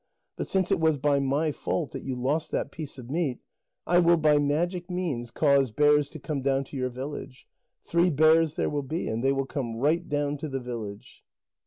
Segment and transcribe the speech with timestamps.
[0.35, 3.37] But since it was by my fault that you lost that piece of meat,
[3.85, 7.45] I will by magic means cause bears to come down to your village.
[7.83, 11.21] Three bears there will be, and they will come right down to the village."